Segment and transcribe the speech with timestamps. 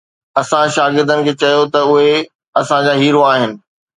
[0.41, 2.13] اسان شاگردن کي چيو ته اهي
[2.59, 3.51] اسان جا هيرو آهن.